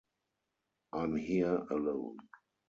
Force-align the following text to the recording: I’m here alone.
I’m 0.93 1.15
here 1.17 1.57
alone. 1.69 2.17